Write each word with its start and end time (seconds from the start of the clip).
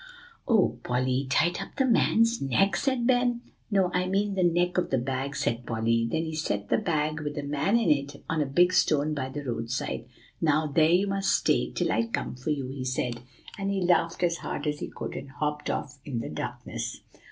"O 0.47 0.79
Polly! 0.83 1.27
tied 1.29 1.59
up 1.59 1.75
the 1.75 1.85
man's 1.85 2.41
neck?" 2.41 2.71
asked 2.75 3.05
Ben. 3.05 3.41
"No, 3.69 3.91
I 3.93 4.07
mean 4.07 4.33
the 4.33 4.41
neck 4.41 4.79
of 4.79 4.89
the 4.89 4.97
bag," 4.97 5.35
said 5.35 5.63
Polly. 5.63 6.07
"Then 6.11 6.23
he 6.25 6.35
set 6.35 6.69
the 6.69 6.79
bag, 6.79 7.19
with 7.19 7.35
the 7.35 7.43
man 7.43 7.77
in 7.77 7.91
it, 7.91 8.15
on 8.27 8.41
a 8.41 8.47
big 8.47 8.73
stone 8.73 9.13
by 9.13 9.29
the 9.29 9.43
roadside. 9.43 10.05
'Now, 10.41 10.65
there 10.65 10.89
you 10.89 11.05
must 11.05 11.31
stay, 11.35 11.69
till 11.69 11.91
I 11.91 12.07
come 12.07 12.33
for 12.33 12.49
you,' 12.49 12.69
he 12.69 12.83
said; 12.83 13.19
and 13.59 13.69
he 13.69 13.83
laughed 13.85 14.23
as 14.23 14.37
hard 14.37 14.65
as 14.65 14.79
he 14.79 14.87
could, 14.87 15.13
and 15.13 15.29
hopped 15.29 15.69
off 15.69 15.99
in 16.03 16.17
the 16.17 16.29
darkness." 16.29 17.01